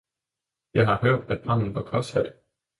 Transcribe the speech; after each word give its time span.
Jeg 0.73 0.85
har 0.85 0.99
hørt, 1.01 1.31
at 1.31 1.41
branden 1.43 1.75
var 1.75 1.87
påsat? 1.91 2.33